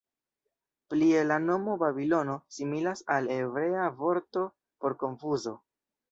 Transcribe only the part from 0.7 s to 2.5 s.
Plie la nomo "Babilono"